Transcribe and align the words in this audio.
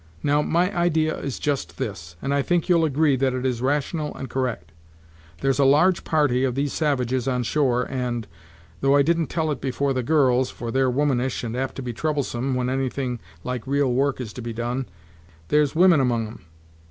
Now, 0.23 0.41
my 0.41 0.75
idea 0.75 1.15
is 1.15 1.37
just 1.37 1.77
this; 1.77 2.15
and 2.23 2.33
I 2.33 2.41
think 2.41 2.67
you'll 2.67 2.85
agree 2.85 3.15
that 3.17 3.35
it 3.35 3.45
is 3.45 3.61
rational 3.61 4.15
and 4.15 4.31
correct. 4.31 4.71
There's 5.41 5.59
a 5.59 5.63
large 5.63 6.03
party 6.03 6.43
of 6.43 6.55
these 6.55 6.73
savages 6.73 7.27
on 7.27 7.43
shore 7.43 7.83
and, 7.83 8.25
though 8.79 8.95
I 8.95 9.03
didn't 9.03 9.27
tell 9.27 9.51
it 9.51 9.61
before 9.61 9.93
the 9.93 10.01
girls, 10.01 10.49
for 10.49 10.71
they're 10.71 10.89
womanish, 10.89 11.43
and 11.43 11.55
apt 11.55 11.75
to 11.75 11.83
be 11.83 11.93
troublesome 11.93 12.55
when 12.55 12.67
anything 12.67 13.19
like 13.43 13.67
real 13.67 13.93
work 13.93 14.19
is 14.19 14.33
to 14.33 14.41
be 14.41 14.53
done, 14.53 14.87
there's 15.49 15.75
women 15.75 15.99
among 15.99 16.25
'em. 16.25 16.45